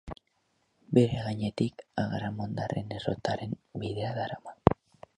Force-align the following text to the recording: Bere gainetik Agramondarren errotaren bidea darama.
Bere 0.97 1.19
gainetik 1.25 1.85
Agramondarren 2.05 2.99
errotaren 2.99 3.57
bidea 3.85 4.15
darama. 4.21 4.61